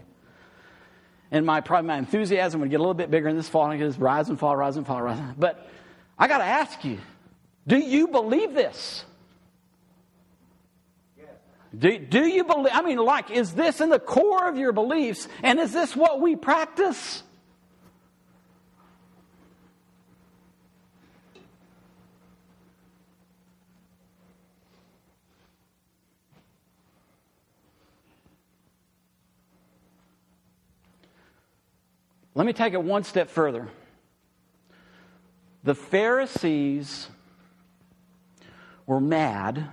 And 1.32 1.44
my, 1.44 1.62
probably 1.62 1.88
my 1.88 1.98
enthusiasm 1.98 2.60
would 2.60 2.70
get 2.70 2.76
a 2.76 2.84
little 2.84 2.94
bit 2.94 3.10
bigger 3.10 3.26
in 3.26 3.36
this 3.36 3.48
fall. 3.48 3.68
And 3.68 3.80
just 3.80 3.98
rise 3.98 4.28
and 4.28 4.38
fall, 4.38 4.54
rise 4.54 4.76
and 4.76 4.86
fall, 4.86 5.02
rise. 5.02 5.18
But 5.36 5.68
I 6.16 6.28
got 6.28 6.38
to 6.38 6.44
ask 6.44 6.84
you 6.84 7.00
do 7.66 7.78
you 7.78 8.06
believe 8.06 8.54
this? 8.54 9.04
Do, 11.76 11.98
do 11.98 12.26
you 12.26 12.44
believe? 12.44 12.72
I 12.72 12.82
mean, 12.82 12.98
like, 12.98 13.30
is 13.30 13.52
this 13.52 13.80
in 13.80 13.90
the 13.90 13.98
core 13.98 14.48
of 14.48 14.56
your 14.56 14.72
beliefs? 14.72 15.28
And 15.42 15.58
is 15.58 15.72
this 15.72 15.94
what 15.94 16.20
we 16.20 16.36
practice? 16.36 17.22
Let 32.34 32.46
me 32.46 32.52
take 32.52 32.74
it 32.74 32.82
one 32.82 33.02
step 33.02 33.30
further. 33.30 33.68
The 35.64 35.74
Pharisees 35.74 37.08
were 38.86 39.00
mad 39.00 39.68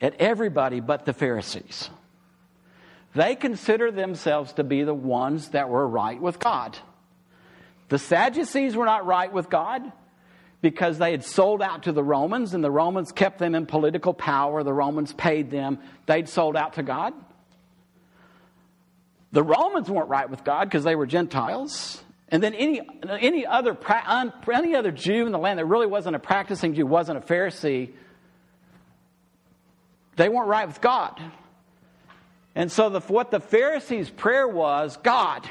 at 0.00 0.14
everybody 0.20 0.80
but 0.80 1.04
the 1.04 1.12
Pharisees. 1.12 1.90
They 3.14 3.34
considered 3.34 3.96
themselves 3.96 4.52
to 4.54 4.64
be 4.64 4.84
the 4.84 4.94
ones 4.94 5.48
that 5.48 5.68
were 5.68 5.86
right 5.86 6.20
with 6.20 6.38
God. 6.38 6.78
The 7.88 7.98
Sadducees 7.98 8.76
were 8.76 8.84
not 8.84 9.04
right 9.04 9.32
with 9.32 9.50
God 9.50 9.82
because 10.62 10.98
they 10.98 11.10
had 11.10 11.24
sold 11.24 11.60
out 11.60 11.84
to 11.84 11.92
the 11.92 12.04
Romans 12.04 12.54
and 12.54 12.62
the 12.62 12.70
Romans 12.70 13.10
kept 13.10 13.38
them 13.38 13.54
in 13.54 13.66
political 13.66 14.14
power. 14.14 14.62
The 14.62 14.72
Romans 14.72 15.12
paid 15.12 15.50
them. 15.50 15.78
They'd 16.06 16.28
sold 16.28 16.56
out 16.56 16.74
to 16.74 16.82
God. 16.82 17.14
The 19.32 19.42
Romans 19.42 19.88
weren't 19.88 20.08
right 20.08 20.28
with 20.28 20.44
God 20.44 20.64
because 20.64 20.84
they 20.84 20.94
were 20.94 21.06
Gentiles. 21.06 22.02
And 22.28 22.42
then 22.42 22.54
any, 22.54 22.80
any, 23.08 23.44
other, 23.44 23.76
any 24.52 24.74
other 24.76 24.90
Jew 24.92 25.26
in 25.26 25.32
the 25.32 25.38
land 25.38 25.58
that 25.58 25.64
really 25.64 25.86
wasn't 25.86 26.14
a 26.14 26.20
practicing 26.20 26.74
Jew, 26.74 26.86
wasn't 26.86 27.18
a 27.18 27.20
Pharisee, 27.20 27.90
they 30.20 30.28
weren't 30.28 30.48
right 30.48 30.68
with 30.68 30.82
God. 30.82 31.18
And 32.54 32.70
so 32.70 32.90
the, 32.90 33.00
what 33.00 33.30
the 33.30 33.40
Pharisees' 33.40 34.10
prayer 34.10 34.46
was 34.46 34.98
God, 34.98 35.48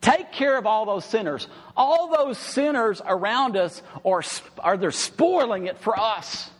take 0.00 0.32
care 0.32 0.56
of 0.56 0.64
all 0.64 0.86
those 0.86 1.04
sinners. 1.04 1.46
All 1.76 2.16
those 2.16 2.38
sinners 2.38 3.02
around 3.04 3.58
us 3.58 3.82
are, 4.02 4.22
are 4.60 4.76
they're 4.78 4.90
spoiling 4.92 5.66
it 5.66 5.78
for 5.78 5.98
us. 5.98 6.50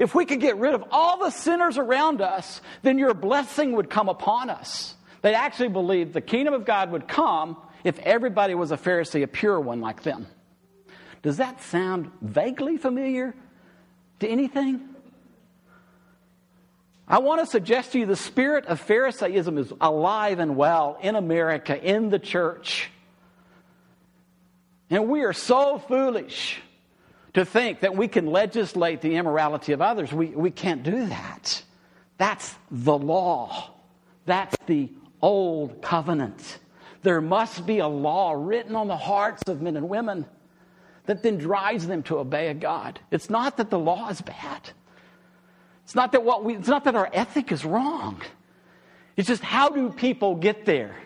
If 0.00 0.12
we 0.12 0.24
could 0.24 0.40
get 0.40 0.56
rid 0.56 0.74
of 0.74 0.84
all 0.90 1.18
the 1.18 1.30
sinners 1.30 1.78
around 1.78 2.20
us, 2.20 2.60
then 2.82 2.98
your 2.98 3.14
blessing 3.14 3.76
would 3.76 3.90
come 3.90 4.08
upon 4.08 4.50
us. 4.50 4.96
They 5.20 5.34
actually 5.34 5.68
believed 5.68 6.14
the 6.14 6.20
kingdom 6.20 6.52
of 6.52 6.64
God 6.64 6.90
would 6.90 7.06
come 7.06 7.56
if 7.84 7.96
everybody 8.00 8.56
was 8.56 8.72
a 8.72 8.76
Pharisee, 8.76 9.22
a 9.22 9.28
pure 9.28 9.60
one 9.60 9.80
like 9.80 10.02
them. 10.02 10.26
Does 11.22 11.36
that 11.36 11.62
sound 11.62 12.10
vaguely 12.20 12.76
familiar 12.76 13.36
to 14.18 14.26
anything? 14.26 14.91
I 17.12 17.18
want 17.18 17.40
to 17.40 17.46
suggest 17.46 17.92
to 17.92 17.98
you 17.98 18.06
the 18.06 18.16
spirit 18.16 18.64
of 18.64 18.80
Pharisaism 18.80 19.58
is 19.58 19.70
alive 19.82 20.38
and 20.38 20.56
well 20.56 20.96
in 21.02 21.14
America, 21.14 21.78
in 21.78 22.08
the 22.08 22.18
church. 22.18 22.90
And 24.88 25.10
we 25.10 25.20
are 25.24 25.34
so 25.34 25.78
foolish 25.78 26.58
to 27.34 27.44
think 27.44 27.80
that 27.80 27.94
we 27.94 28.08
can 28.08 28.28
legislate 28.28 29.02
the 29.02 29.16
immorality 29.16 29.72
of 29.72 29.82
others. 29.82 30.10
We, 30.10 30.28
we 30.28 30.50
can't 30.50 30.82
do 30.84 31.06
that. 31.08 31.62
That's 32.16 32.54
the 32.70 32.96
law, 32.96 33.72
that's 34.24 34.56
the 34.64 34.90
old 35.20 35.82
covenant. 35.82 36.60
There 37.02 37.20
must 37.20 37.66
be 37.66 37.80
a 37.80 37.88
law 37.88 38.32
written 38.32 38.74
on 38.74 38.88
the 38.88 38.96
hearts 38.96 39.42
of 39.48 39.60
men 39.60 39.76
and 39.76 39.90
women 39.90 40.24
that 41.04 41.22
then 41.22 41.36
drives 41.36 41.86
them 41.86 42.04
to 42.04 42.20
obey 42.20 42.48
a 42.48 42.54
God. 42.54 43.00
It's 43.10 43.28
not 43.28 43.58
that 43.58 43.68
the 43.68 43.78
law 43.78 44.08
is 44.08 44.22
bad. 44.22 44.70
It's 45.84 45.94
not 45.94 46.12
that 46.12 46.24
what 46.24 46.44
we 46.44 46.54
it's 46.54 46.68
not 46.68 46.84
that 46.84 46.94
our 46.94 47.10
ethic 47.12 47.52
is 47.52 47.64
wrong. 47.64 48.20
It's 49.16 49.28
just 49.28 49.42
how 49.42 49.68
do 49.68 49.90
people 49.90 50.36
get 50.36 50.64
there? 50.64 50.96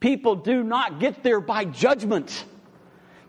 People 0.00 0.36
do 0.36 0.62
not 0.62 1.00
get 1.00 1.22
there 1.22 1.40
by 1.40 1.64
judgment. 1.64 2.44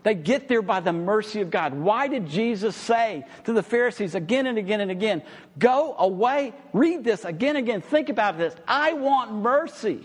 They 0.02 0.14
get 0.14 0.48
there 0.48 0.62
by 0.62 0.80
the 0.80 0.94
mercy 0.94 1.42
of 1.42 1.50
God. 1.50 1.74
Why 1.74 2.08
did 2.08 2.26
Jesus 2.26 2.74
say 2.74 3.26
to 3.44 3.52
the 3.52 3.62
Pharisees 3.62 4.14
again 4.14 4.46
and 4.46 4.56
again 4.56 4.80
and 4.80 4.90
again, 4.90 5.22
Go 5.58 5.94
away, 5.98 6.54
read 6.72 7.04
this 7.04 7.24
again 7.24 7.56
and 7.56 7.68
again, 7.68 7.82
think 7.82 8.08
about 8.08 8.38
this. 8.38 8.54
I 8.66 8.94
want 8.94 9.32
mercy. 9.32 10.02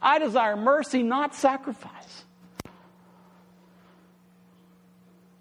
I 0.00 0.20
desire 0.20 0.56
mercy, 0.56 1.02
not 1.02 1.34
sacrifice. 1.34 2.24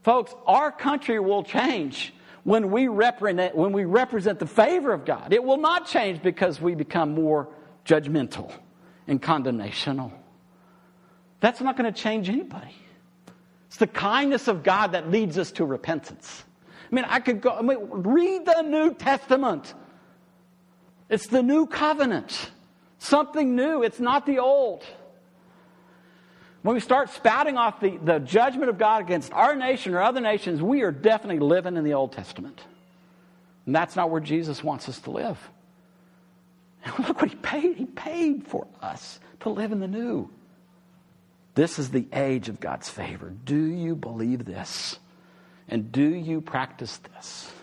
Folks, 0.02 0.34
our 0.48 0.72
country 0.72 1.20
will 1.20 1.44
change 1.44 2.14
when 2.46 2.70
we 2.70 2.88
represent, 2.88 3.56
when 3.56 3.74
we 3.74 3.86
represent 3.86 4.38
the 4.38 4.46
favor 4.46 4.94
of 4.94 5.04
God. 5.04 5.34
It 5.34 5.44
will 5.44 5.58
not 5.58 5.88
change 5.88 6.22
because 6.22 6.62
we 6.62 6.76
become 6.76 7.14
more 7.14 7.50
judgmental 7.86 8.52
and 9.08 9.22
condemnational. 9.22 10.14
That's 11.40 11.60
not 11.60 11.76
going 11.76 11.92
to 11.92 12.00
change 12.00 12.30
anybody. 12.30 12.76
It's 13.68 13.78
the 13.78 13.88
kindness 13.88 14.48
of 14.48 14.62
God 14.62 14.92
that 14.94 15.10
leads 15.10 15.40
us 15.40 15.52
to 15.54 15.66
repentance. 15.66 16.44
I 16.90 16.96
mean, 16.96 17.06
I 17.08 17.20
could 17.20 17.42
go, 17.42 17.50
I 17.50 17.64
mean, 17.64 17.80
read 17.82 18.46
the 18.46 18.62
New 18.62 18.94
Testament. 18.94 19.74
It's 21.10 21.28
the 21.28 21.42
new 21.42 21.66
covenant, 21.66 22.52
something 23.00 23.56
new. 23.56 23.82
It's 23.82 24.00
not 24.00 24.28
the 24.28 24.38
old. 24.38 24.84
When 26.66 26.74
we 26.74 26.82
start 26.82 27.12
spouting 27.12 27.58
off 27.58 27.80
the, 27.80 27.96
the 27.98 28.18
judgment 28.18 28.70
of 28.72 28.80
God 28.80 29.04
against 29.04 29.32
our 29.34 29.56
nation 29.56 29.94
or 29.94 30.02
other 30.02 30.20
nations, 30.20 30.64
we 30.64 30.82
are 30.82 30.92
definitely 30.92 31.38
living 31.38 31.78
in 31.78 31.84
the 31.84 31.94
Old 31.94 32.14
Testament. 32.14 32.60
And 33.68 33.76
that's 33.76 33.96
not 33.96 34.10
where 34.10 34.20
Jesus 34.20 34.64
wants 34.64 34.90
us 34.90 35.00
to 35.02 35.12
live. 35.12 35.38
And 36.84 36.98
look 37.08 37.22
what 37.22 37.30
he 37.30 37.36
paid. 37.36 37.78
He 37.78 37.86
paid 37.86 38.48
for 38.48 38.66
us 38.82 39.20
to 39.42 39.50
live 39.50 39.74
in 39.74 39.80
the 39.80 39.88
new. 39.88 40.32
This 41.54 41.78
is 41.78 41.92
the 41.92 42.08
age 42.12 42.50
of 42.50 42.60
God's 42.60 42.90
favor. 42.90 43.30
Do 43.30 43.64
you 43.64 43.96
believe 43.96 44.46
this? 44.46 44.98
And 45.68 45.92
do 45.92 46.16
you 46.16 46.42
practice 46.42 46.98
this? 47.14 47.54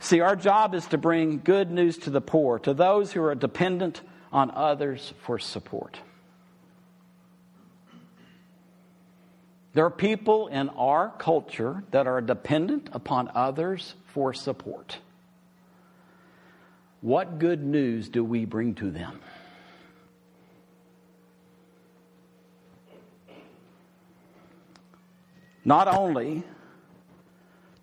See, 0.00 0.20
our 0.20 0.36
job 0.36 0.74
is 0.74 0.86
to 0.88 0.98
bring 0.98 1.38
good 1.38 1.70
news 1.70 1.96
to 2.00 2.10
the 2.10 2.20
poor, 2.20 2.58
to 2.58 2.74
those 2.74 3.12
who 3.12 3.22
are 3.22 3.34
dependent 3.34 4.02
on 4.30 4.50
others 4.50 5.14
for 5.22 5.38
support. 5.38 5.98
There 9.74 9.84
are 9.84 9.90
people 9.90 10.46
in 10.46 10.68
our 10.70 11.12
culture 11.18 11.82
that 11.90 12.06
are 12.06 12.20
dependent 12.20 12.88
upon 12.92 13.30
others 13.34 13.94
for 14.06 14.32
support. 14.32 14.98
What 17.00 17.38
good 17.38 17.62
news 17.62 18.08
do 18.08 18.24
we 18.24 18.44
bring 18.44 18.76
to 18.76 18.90
them? 18.90 19.20
Not 25.64 25.88
only 25.88 26.44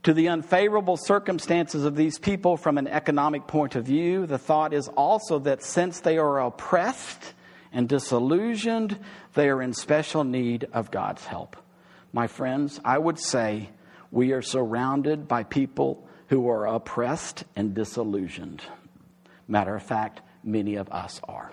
To 0.03 0.13
the 0.13 0.29
unfavorable 0.29 0.97
circumstances 0.97 1.85
of 1.85 1.95
these 1.95 2.17
people 2.17 2.57
from 2.57 2.79
an 2.79 2.87
economic 2.87 3.45
point 3.45 3.75
of 3.75 3.85
view, 3.85 4.25
the 4.25 4.39
thought 4.39 4.73
is 4.73 4.87
also 4.87 5.37
that 5.39 5.61
since 5.61 5.99
they 5.99 6.17
are 6.17 6.41
oppressed 6.41 7.33
and 7.71 7.87
disillusioned, 7.87 8.97
they 9.35 9.47
are 9.47 9.61
in 9.61 9.73
special 9.73 10.23
need 10.23 10.67
of 10.73 10.89
God's 10.89 11.23
help. 11.25 11.55
My 12.13 12.27
friends, 12.27 12.79
I 12.83 12.97
would 12.97 13.19
say 13.19 13.69
we 14.11 14.33
are 14.33 14.41
surrounded 14.41 15.27
by 15.27 15.43
people 15.43 16.07
who 16.27 16.49
are 16.49 16.67
oppressed 16.67 17.43
and 17.55 17.73
disillusioned. 17.73 18.61
Matter 19.47 19.75
of 19.75 19.83
fact, 19.83 20.21
many 20.43 20.75
of 20.75 20.89
us 20.89 21.21
are. 21.23 21.51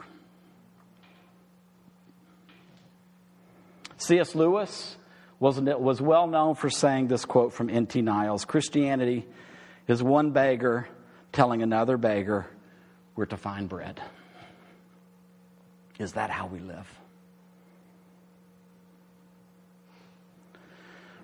C.S. 3.99 4.35
Lewis 4.35 4.97
was, 5.41 5.61
was 5.61 6.01
well 6.01 6.27
known 6.27 6.55
for 6.55 6.71
saying 6.71 7.09
this 7.09 7.25
quote 7.25 7.53
from 7.53 7.67
D.T. 7.67 8.01
Niles 8.03 8.45
Christianity 8.45 9.27
is 9.87 10.03
one 10.03 10.31
beggar 10.31 10.89
telling 11.33 11.63
another 11.63 11.97
beggar 11.97 12.47
where 13.15 13.27
to 13.27 13.37
find 13.37 13.69
bread. 13.69 14.01
Is 15.99 16.13
that 16.13 16.31
how 16.31 16.47
we 16.47 16.61
live? 16.61 16.87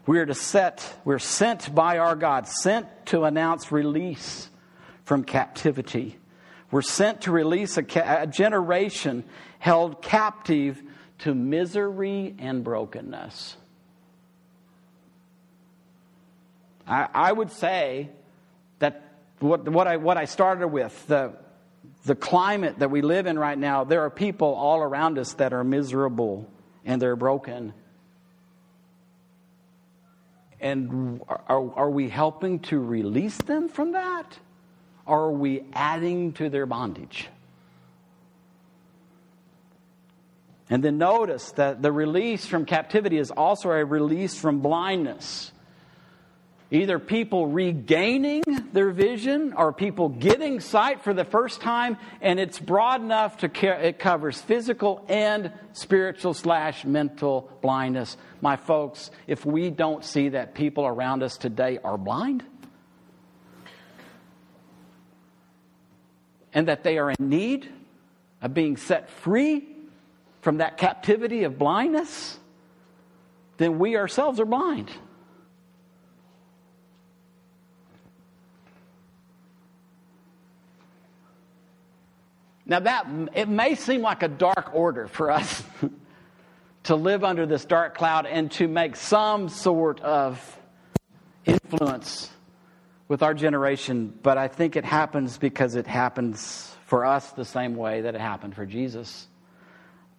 We 0.06 0.18
are 0.18 0.26
to 0.26 0.34
set, 0.34 0.98
we're 1.04 1.18
sent 1.18 1.74
by 1.74 1.98
our 1.98 2.14
God, 2.14 2.46
sent 2.46 2.86
to 3.06 3.24
announce 3.24 3.72
release 3.72 4.50
from 5.04 5.24
captivity. 5.24 6.18
We're 6.70 6.82
sent 6.82 7.22
to 7.22 7.32
release 7.32 7.78
a, 7.78 7.84
a 8.04 8.26
generation 8.26 9.24
held 9.58 10.02
captive 10.02 10.82
to 11.20 11.34
misery 11.34 12.34
and 12.38 12.62
brokenness. 12.62 13.56
I, 16.86 17.08
I 17.14 17.32
would 17.32 17.50
say 17.50 18.10
that 18.80 19.02
what, 19.38 19.66
what, 19.68 19.86
I, 19.86 19.96
what 19.96 20.18
I 20.18 20.26
started 20.26 20.68
with, 20.68 21.06
the, 21.06 21.32
the 22.04 22.14
climate 22.14 22.78
that 22.80 22.90
we 22.90 23.00
live 23.00 23.26
in 23.26 23.38
right 23.38 23.58
now, 23.58 23.84
there 23.84 24.02
are 24.02 24.10
people 24.10 24.54
all 24.54 24.82
around 24.82 25.18
us 25.18 25.32
that 25.34 25.54
are 25.54 25.64
miserable 25.64 26.46
and 26.84 27.00
they're 27.00 27.16
broken. 27.16 27.72
And 30.64 31.20
are, 31.28 31.74
are 31.76 31.90
we 31.90 32.08
helping 32.08 32.60
to 32.60 32.78
release 32.80 33.36
them 33.36 33.68
from 33.68 33.92
that? 33.92 34.38
Or 35.04 35.24
are 35.24 35.30
we 35.30 35.66
adding 35.74 36.32
to 36.32 36.48
their 36.48 36.64
bondage? 36.64 37.28
And 40.70 40.82
then 40.82 40.96
notice 40.96 41.50
that 41.52 41.82
the 41.82 41.92
release 41.92 42.46
from 42.46 42.64
captivity 42.64 43.18
is 43.18 43.30
also 43.30 43.70
a 43.72 43.84
release 43.84 44.40
from 44.40 44.60
blindness. 44.60 45.52
Either 46.74 46.98
people 46.98 47.46
regaining 47.46 48.42
their 48.72 48.90
vision 48.90 49.52
or 49.52 49.72
people 49.72 50.08
getting 50.08 50.58
sight 50.58 51.04
for 51.04 51.14
the 51.14 51.24
first 51.24 51.60
time, 51.60 51.96
and 52.20 52.40
it's 52.40 52.58
broad 52.58 53.00
enough 53.00 53.36
to 53.36 53.86
it 53.86 54.00
covers 54.00 54.40
physical 54.40 55.04
and 55.08 55.52
spiritual 55.72 56.34
slash 56.34 56.84
mental 56.84 57.48
blindness. 57.62 58.16
My 58.40 58.56
folks, 58.56 59.12
if 59.28 59.46
we 59.46 59.70
don't 59.70 60.04
see 60.04 60.30
that 60.30 60.56
people 60.56 60.84
around 60.84 61.22
us 61.22 61.36
today 61.36 61.78
are 61.84 61.96
blind, 61.96 62.42
and 66.52 66.66
that 66.66 66.82
they 66.82 66.98
are 66.98 67.12
in 67.12 67.28
need 67.28 67.72
of 68.42 68.52
being 68.52 68.76
set 68.76 69.10
free 69.10 69.64
from 70.40 70.58
that 70.58 70.76
captivity 70.76 71.44
of 71.44 71.56
blindness, 71.56 72.36
then 73.58 73.78
we 73.78 73.96
ourselves 73.96 74.40
are 74.40 74.44
blind. 74.44 74.90
Now, 82.66 82.80
that 82.80 83.06
it 83.34 83.48
may 83.48 83.74
seem 83.74 84.00
like 84.00 84.22
a 84.22 84.28
dark 84.28 84.74
order 84.74 85.06
for 85.06 85.30
us 85.30 85.62
to 86.84 86.96
live 86.96 87.24
under 87.24 87.46
this 87.46 87.64
dark 87.64 87.94
cloud 87.96 88.26
and 88.26 88.50
to 88.52 88.68
make 88.68 88.96
some 88.96 89.48
sort 89.48 90.00
of 90.00 90.58
influence 91.44 92.30
with 93.08 93.22
our 93.22 93.34
generation, 93.34 94.18
but 94.22 94.38
I 94.38 94.48
think 94.48 94.76
it 94.76 94.84
happens 94.84 95.36
because 95.36 95.74
it 95.74 95.86
happens 95.86 96.74
for 96.86 97.04
us 97.04 97.30
the 97.32 97.44
same 97.44 97.76
way 97.76 98.02
that 98.02 98.14
it 98.14 98.20
happened 98.20 98.54
for 98.54 98.64
Jesus. 98.64 99.26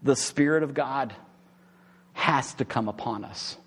The 0.04 0.16
Spirit 0.16 0.62
of 0.62 0.74
God 0.74 1.14
has 2.14 2.54
to 2.56 2.66
come 2.66 2.88
upon 2.88 3.26
us. 3.26 3.58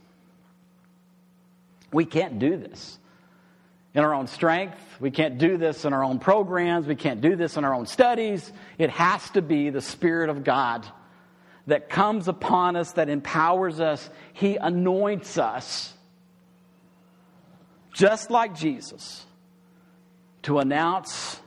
We 1.92 2.05
can't 2.05 2.38
do 2.38 2.57
this 2.57 2.97
in 3.94 4.05
our 4.05 4.14
own 4.14 4.27
strength. 4.27 4.79
We 5.01 5.11
can't 5.11 5.38
do 5.38 5.57
this 5.57 5.85
in 5.85 5.92
our 5.92 6.05
own 6.05 6.18
programs. 6.18 6.87
We 6.87 6.96
can't 6.96 7.20
do 7.20 7.37
this 7.37 7.57
in 7.57 7.64
our 7.64 7.74
own 7.74 7.87
studies. 7.87 8.53
It 8.79 8.90
has 8.90 9.29
to 9.31 9.42
be 9.42 9.70
the 9.70 9.81
Spirit 9.81 10.31
of 10.31 10.44
God 10.44 10.87
that 11.66 11.88
comes 11.88 12.29
upon 12.29 12.77
us, 12.77 12.92
that 12.92 13.09
empowers 13.09 13.81
us. 13.81 14.09
He 14.33 14.57
anoints 14.57 15.38
us, 15.38 15.92
just 17.92 18.31
like 18.31 18.55
Jesus, 18.55 19.27
to 20.42 20.59
announce 20.59 21.40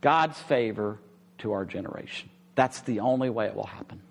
God's 0.00 0.38
favor 0.38 0.98
to 1.38 1.52
our 1.52 1.64
generation. 1.64 2.28
That's 2.54 2.80
the 2.82 3.00
only 3.00 3.30
way 3.30 3.46
it 3.46 3.54
will 3.54 3.66
happen. 3.66 4.02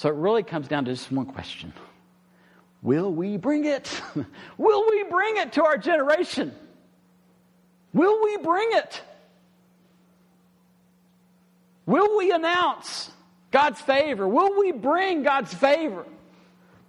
So 0.00 0.08
it 0.08 0.14
really 0.14 0.42
comes 0.42 0.66
down 0.66 0.86
to 0.86 0.92
just 0.92 1.12
one 1.12 1.26
question 1.26 1.74
Will 2.80 3.12
we 3.12 3.36
bring 3.36 3.66
it? 3.66 4.00
Will 4.56 4.88
we 4.88 5.02
bring 5.02 5.36
it 5.36 5.52
to 5.52 5.64
our 5.64 5.76
generation? 5.76 6.54
Will 7.92 8.24
we 8.24 8.38
bring 8.38 8.70
it? 8.72 9.02
Will 11.84 12.16
we 12.16 12.32
announce 12.32 13.10
God's 13.50 13.78
favor? 13.82 14.26
Will 14.26 14.58
we 14.58 14.72
bring 14.72 15.22
God's 15.22 15.52
favor 15.52 16.06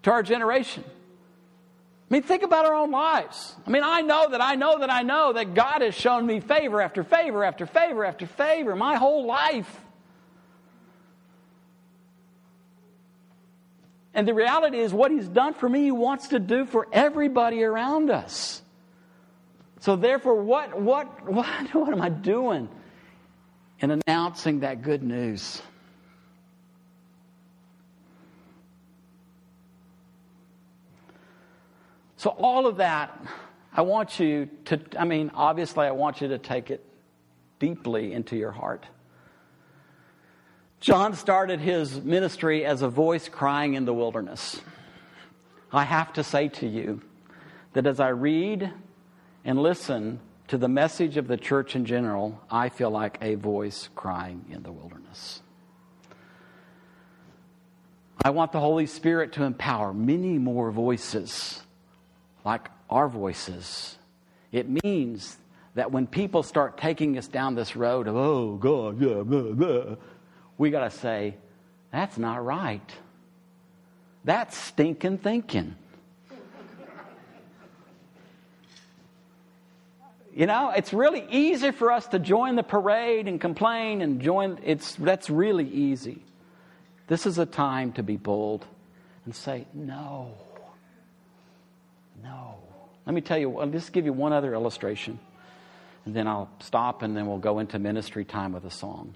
to 0.03 0.11
our 0.11 0.23
generation? 0.23 0.85
I 0.87 2.13
mean, 2.13 2.23
think 2.23 2.43
about 2.43 2.65
our 2.65 2.75
own 2.75 2.91
lives. 2.91 3.57
I 3.67 3.71
mean, 3.71 3.83
I 3.83 3.99
know 4.03 4.29
that 4.29 4.39
I 4.39 4.55
know 4.55 4.79
that 4.79 4.89
I 4.89 5.01
know 5.01 5.33
that 5.33 5.53
God 5.53 5.81
has 5.81 5.95
shown 5.95 6.25
me 6.25 6.39
favor 6.39 6.79
after 6.79 7.03
favor 7.03 7.43
after 7.43 7.65
favor 7.65 8.05
after 8.05 8.25
favor 8.25 8.73
my 8.73 8.95
whole 8.95 9.25
life. 9.25 9.81
And 14.13 14.27
the 14.27 14.33
reality 14.33 14.77
is, 14.77 14.93
what 14.93 15.11
He's 15.11 15.27
done 15.27 15.53
for 15.53 15.69
me, 15.69 15.83
He 15.83 15.91
wants 15.91 16.29
to 16.29 16.39
do 16.39 16.65
for 16.65 16.87
everybody 16.91 17.63
around 17.63 18.09
us. 18.09 18.61
So, 19.79 19.95
therefore, 19.95 20.35
what, 20.43 20.79
what, 20.79 21.25
what, 21.29 21.73
what 21.73 21.91
am 21.91 22.01
I 22.01 22.09
doing 22.09 22.69
in 23.79 24.01
announcing 24.07 24.59
that 24.61 24.81
good 24.81 25.01
news? 25.01 25.61
So, 32.17 32.29
all 32.29 32.67
of 32.67 32.77
that, 32.77 33.19
I 33.73 33.81
want 33.81 34.19
you 34.19 34.49
to, 34.65 34.79
I 34.99 35.05
mean, 35.05 35.31
obviously, 35.33 35.87
I 35.87 35.91
want 35.91 36.21
you 36.21 36.27
to 36.27 36.37
take 36.37 36.69
it 36.69 36.85
deeply 37.57 38.13
into 38.13 38.35
your 38.35 38.51
heart. 38.51 38.85
John 40.81 41.13
started 41.13 41.59
his 41.59 42.01
ministry 42.01 42.65
as 42.65 42.81
a 42.81 42.89
voice 42.89 43.29
crying 43.29 43.75
in 43.75 43.85
the 43.85 43.93
wilderness. 43.93 44.59
I 45.71 45.83
have 45.83 46.11
to 46.13 46.23
say 46.23 46.47
to 46.47 46.67
you 46.67 47.01
that 47.73 47.85
as 47.85 47.99
I 47.99 48.09
read 48.09 48.73
and 49.45 49.61
listen 49.61 50.19
to 50.47 50.57
the 50.57 50.67
message 50.67 51.17
of 51.17 51.27
the 51.27 51.37
church 51.37 51.75
in 51.75 51.85
general, 51.85 52.41
I 52.49 52.69
feel 52.69 52.89
like 52.89 53.19
a 53.21 53.35
voice 53.35 53.89
crying 53.95 54.43
in 54.49 54.63
the 54.63 54.71
wilderness. 54.71 55.43
I 58.23 58.31
want 58.31 58.51
the 58.51 58.59
Holy 58.59 58.87
Spirit 58.87 59.33
to 59.33 59.43
empower 59.43 59.93
many 59.93 60.39
more 60.39 60.71
voices 60.71 61.61
like 62.43 62.69
our 62.89 63.07
voices. 63.07 63.99
It 64.51 64.83
means 64.83 65.37
that 65.75 65.91
when 65.91 66.07
people 66.07 66.41
start 66.41 66.79
taking 66.79 67.19
us 67.19 67.27
down 67.27 67.53
this 67.53 67.75
road 67.75 68.07
of, 68.07 68.15
oh, 68.15 68.55
God, 68.55 68.99
yeah, 68.99 69.21
blah, 69.21 69.53
blah, 69.53 69.95
we 70.57 70.69
got 70.69 70.89
to 70.89 70.97
say, 70.97 71.35
that's 71.91 72.17
not 72.17 72.43
right. 72.43 72.91
That's 74.23 74.57
stinking 74.57 75.19
thinking. 75.19 75.75
You 80.33 80.45
know, 80.45 80.69
it's 80.69 80.93
really 80.93 81.25
easy 81.29 81.71
for 81.71 81.91
us 81.91 82.07
to 82.07 82.19
join 82.19 82.55
the 82.55 82.63
parade 82.63 83.27
and 83.27 83.41
complain 83.41 84.01
and 84.01 84.21
join 84.21 84.59
it's 84.63 84.95
that's 84.95 85.29
really 85.29 85.67
easy. 85.67 86.23
This 87.07 87.25
is 87.25 87.37
a 87.37 87.45
time 87.45 87.91
to 87.93 88.03
be 88.03 88.15
bold 88.15 88.65
and 89.25 89.35
say, 89.35 89.65
"No. 89.73 90.31
No." 92.23 92.55
Let 93.05 93.13
me 93.13 93.19
tell 93.21 93.37
you, 93.37 93.59
I'll 93.59 93.67
just 93.67 93.91
give 93.91 94.05
you 94.05 94.13
one 94.13 94.31
other 94.31 94.53
illustration. 94.53 95.19
And 96.05 96.15
then 96.15 96.27
I'll 96.27 96.49
stop 96.59 97.01
and 97.01 97.15
then 97.15 97.27
we'll 97.27 97.37
go 97.37 97.59
into 97.59 97.77
ministry 97.77 98.23
time 98.23 98.53
with 98.53 98.63
a 98.63 98.71
song. 98.71 99.15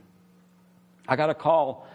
I 1.07 1.15
got 1.15 1.29
a 1.29 1.35
call 1.35 1.87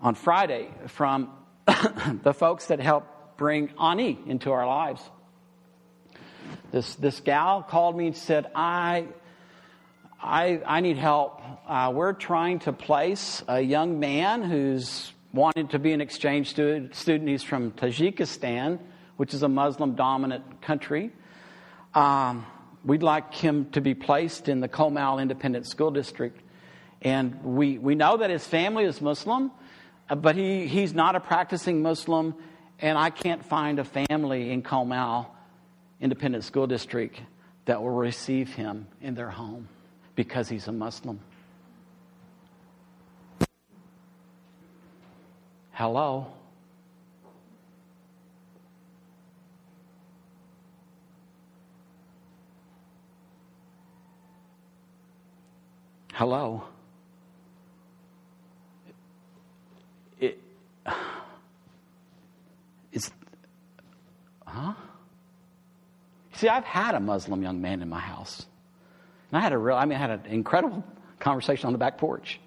on 0.00 0.14
Friday 0.14 0.68
from 0.88 1.30
the 2.22 2.32
folks 2.32 2.66
that 2.66 2.80
helped 2.80 3.36
bring 3.36 3.70
Ani 3.80 4.18
into 4.26 4.52
our 4.52 4.66
lives. 4.66 5.02
This, 6.70 6.94
this 6.96 7.20
gal 7.20 7.62
called 7.62 7.96
me 7.96 8.08
and 8.08 8.16
said, 8.16 8.46
I, 8.54 9.06
I, 10.22 10.60
I 10.64 10.80
need 10.80 10.98
help. 10.98 11.40
Uh, 11.66 11.92
we're 11.94 12.12
trying 12.12 12.60
to 12.60 12.72
place 12.72 13.42
a 13.48 13.60
young 13.60 13.98
man 13.98 14.42
who's 14.42 15.12
wanted 15.32 15.70
to 15.70 15.78
be 15.78 15.92
an 15.92 16.00
exchange 16.00 16.50
student. 16.50 17.28
He's 17.28 17.42
from 17.42 17.72
Tajikistan, 17.72 18.78
which 19.16 19.34
is 19.34 19.42
a 19.42 19.48
Muslim 19.48 19.94
dominant 19.96 20.62
country. 20.62 21.10
Um, 21.94 22.46
we'd 22.84 23.02
like 23.02 23.34
him 23.34 23.70
to 23.70 23.80
be 23.80 23.94
placed 23.94 24.48
in 24.48 24.60
the 24.60 24.68
Comal 24.68 25.20
Independent 25.20 25.66
School 25.66 25.90
District. 25.90 26.40
And 27.04 27.44
we, 27.44 27.76
we 27.76 27.94
know 27.94 28.16
that 28.16 28.30
his 28.30 28.46
family 28.46 28.84
is 28.84 29.00
Muslim, 29.02 29.52
uh, 30.08 30.14
but 30.14 30.36
he, 30.36 30.66
he's 30.66 30.94
not 30.94 31.14
a 31.14 31.20
practicing 31.20 31.82
Muslim, 31.82 32.34
and 32.80 32.96
I 32.96 33.10
can't 33.10 33.44
find 33.44 33.78
a 33.78 33.84
family 33.84 34.50
in 34.50 34.62
Comal 34.62 35.26
Independent 36.00 36.44
School 36.44 36.66
District 36.66 37.20
that 37.66 37.82
will 37.82 37.90
receive 37.90 38.54
him 38.54 38.88
in 39.02 39.14
their 39.14 39.30
home 39.30 39.68
because 40.16 40.48
he's 40.48 40.66
a 40.66 40.72
Muslim. 40.72 41.20
Hello? 45.72 46.26
Hello? 56.14 56.62
it's, 62.92 63.10
huh? 64.46 64.74
See, 66.34 66.48
I've 66.48 66.64
had 66.64 66.94
a 66.94 67.00
Muslim 67.00 67.42
young 67.42 67.60
man 67.60 67.82
in 67.82 67.88
my 67.88 68.00
house. 68.00 68.44
And 69.30 69.38
I 69.38 69.40
had 69.40 69.52
a 69.52 69.58
real, 69.58 69.76
I 69.76 69.84
mean, 69.84 69.96
I 69.96 70.00
had 70.00 70.10
an 70.10 70.26
incredible 70.26 70.84
conversation 71.18 71.66
on 71.66 71.72
the 71.72 71.78
back 71.78 71.98
porch. 71.98 72.40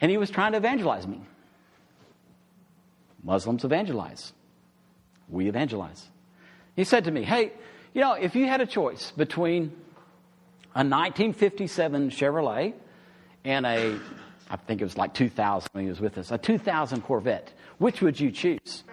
And 0.00 0.10
he 0.10 0.16
was 0.16 0.30
trying 0.30 0.52
to 0.52 0.58
evangelize 0.58 1.06
me. 1.06 1.20
Muslims 3.22 3.64
evangelize. 3.64 4.32
We 5.28 5.48
evangelize. 5.48 6.06
He 6.76 6.84
said 6.84 7.04
to 7.04 7.10
me, 7.10 7.24
Hey, 7.24 7.52
you 7.94 8.00
know, 8.00 8.12
if 8.12 8.36
you 8.36 8.46
had 8.46 8.60
a 8.60 8.66
choice 8.66 9.10
between 9.10 9.72
a 10.74 10.84
1957 10.84 12.10
Chevrolet 12.10 12.74
and 13.44 13.66
a, 13.66 13.98
I 14.50 14.56
think 14.56 14.80
it 14.80 14.84
was 14.84 14.96
like 14.96 15.14
2000 15.14 15.68
when 15.72 15.84
he 15.84 15.90
was 15.90 16.00
with 16.00 16.18
us, 16.18 16.30
a 16.30 16.38
2000 16.38 17.02
Corvette, 17.02 17.52
which 17.78 18.00
would 18.00 18.18
you 18.18 18.30
choose? 18.30 18.84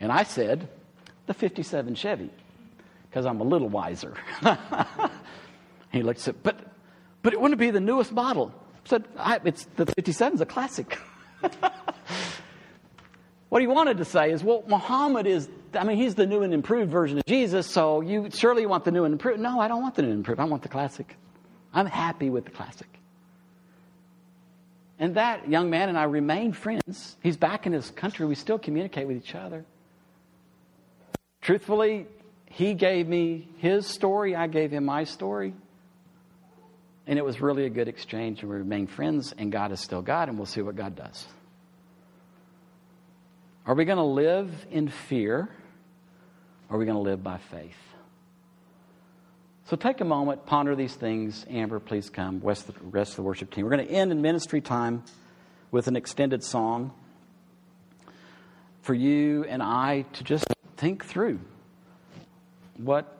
And 0.00 0.12
I 0.12 0.24
said, 0.24 0.68
the 1.26 1.34
57 1.34 1.94
Chevy, 1.94 2.30
because 3.08 3.24
I'm 3.24 3.40
a 3.40 3.44
little 3.44 3.68
wiser. 3.68 4.14
he 5.92 6.02
looked 6.02 6.26
at, 6.28 6.42
but, 6.42 6.58
but 7.22 7.32
it 7.32 7.40
wouldn't 7.40 7.60
be 7.60 7.70
the 7.70 7.80
newest 7.80 8.12
model. 8.12 8.52
I 8.84 8.88
said, 8.88 9.04
I, 9.16 9.40
it's 9.44 9.64
the 9.76 9.86
57 9.86 10.34
is 10.34 10.40
a 10.40 10.46
classic. 10.46 10.98
What 13.52 13.60
he 13.60 13.68
wanted 13.68 13.98
to 13.98 14.06
say 14.06 14.30
is, 14.30 14.42
well, 14.42 14.64
Muhammad 14.66 15.26
is, 15.26 15.46
I 15.74 15.84
mean, 15.84 15.98
he's 15.98 16.14
the 16.14 16.24
new 16.24 16.40
and 16.40 16.54
improved 16.54 16.90
version 16.90 17.18
of 17.18 17.26
Jesus, 17.26 17.66
so 17.66 18.00
you 18.00 18.30
surely 18.32 18.64
want 18.64 18.86
the 18.86 18.90
new 18.90 19.04
and 19.04 19.12
improved. 19.12 19.40
No, 19.40 19.60
I 19.60 19.68
don't 19.68 19.82
want 19.82 19.94
the 19.94 20.00
new 20.00 20.08
and 20.08 20.20
improved. 20.20 20.40
I 20.40 20.44
want 20.44 20.62
the 20.62 20.70
classic. 20.70 21.18
I'm 21.74 21.84
happy 21.84 22.30
with 22.30 22.46
the 22.46 22.50
classic. 22.50 22.88
And 25.02 25.16
that 25.16 25.48
young 25.48 25.68
man 25.68 25.88
and 25.88 25.98
I 25.98 26.04
remain 26.04 26.52
friends. 26.52 27.16
He's 27.24 27.36
back 27.36 27.66
in 27.66 27.72
his 27.72 27.90
country. 27.90 28.24
We 28.24 28.36
still 28.36 28.60
communicate 28.60 29.08
with 29.08 29.16
each 29.16 29.34
other. 29.34 29.64
Truthfully, 31.40 32.06
he 32.46 32.74
gave 32.74 33.08
me 33.08 33.48
his 33.56 33.84
story, 33.84 34.36
I 34.36 34.46
gave 34.46 34.70
him 34.70 34.84
my 34.84 35.02
story. 35.02 35.54
And 37.08 37.18
it 37.18 37.24
was 37.24 37.40
really 37.40 37.66
a 37.66 37.68
good 37.68 37.88
exchange, 37.88 38.42
and 38.42 38.50
we 38.50 38.56
remain 38.58 38.86
friends, 38.86 39.34
and 39.36 39.50
God 39.50 39.72
is 39.72 39.80
still 39.80 40.02
God, 40.02 40.28
and 40.28 40.38
we'll 40.38 40.46
see 40.46 40.62
what 40.62 40.76
God 40.76 40.94
does. 40.94 41.26
Are 43.66 43.74
we 43.74 43.84
going 43.84 43.98
to 43.98 44.04
live 44.04 44.52
in 44.70 44.86
fear? 44.86 45.48
Or 46.68 46.76
are 46.76 46.78
we 46.78 46.84
going 46.84 46.94
to 46.94 47.02
live 47.02 47.24
by 47.24 47.38
faith? 47.50 47.74
So 49.72 49.76
take 49.76 50.02
a 50.02 50.04
moment, 50.04 50.44
ponder 50.44 50.76
these 50.76 50.94
things. 50.94 51.46
Amber, 51.48 51.80
please 51.80 52.10
come. 52.10 52.42
Rest 52.44 52.66
the 52.66 52.74
rest 52.82 53.12
of 53.12 53.16
the 53.16 53.22
worship 53.22 53.50
team. 53.50 53.64
We're 53.64 53.70
going 53.70 53.86
to 53.86 53.90
end 53.90 54.12
in 54.12 54.20
ministry 54.20 54.60
time 54.60 55.02
with 55.70 55.86
an 55.86 55.96
extended 55.96 56.44
song 56.44 56.92
for 58.82 58.92
you 58.92 59.44
and 59.44 59.62
I 59.62 60.04
to 60.12 60.24
just 60.24 60.44
think 60.76 61.06
through 61.06 61.40
what, 62.76 63.16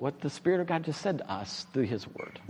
what 0.00 0.20
the 0.20 0.30
Spirit 0.30 0.60
of 0.60 0.66
God 0.66 0.84
just 0.84 1.00
said 1.00 1.18
to 1.18 1.30
us 1.30 1.64
through 1.72 1.84
His 1.84 2.08
Word. 2.08 2.40